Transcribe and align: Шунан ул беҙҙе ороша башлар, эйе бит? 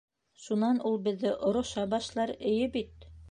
Шунан 0.45 0.79
ул 0.91 0.97
беҙҙе 1.07 1.33
ороша 1.51 1.85
башлар, 1.93 2.35
эйе 2.55 2.67
бит? 2.79 3.09